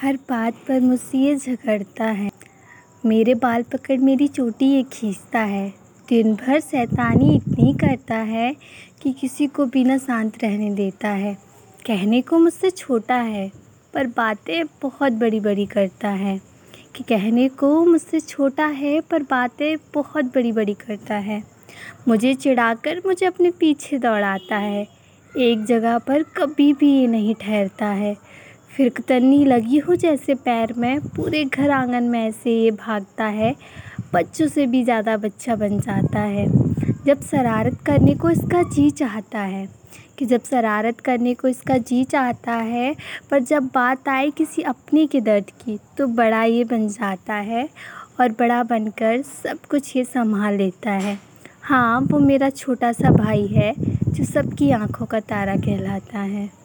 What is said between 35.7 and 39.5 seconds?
जाता है। जब शरारत करने को इसका जी चाहता